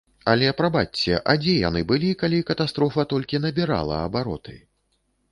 [0.31, 4.57] Але прабачце, а дзе яны былі, калі катастрофа толькі набірала абароты?